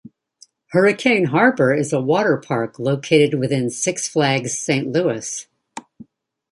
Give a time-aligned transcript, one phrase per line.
[0.71, 5.45] Hurricane Harbor is a water park located within Six Flags Saint Louis.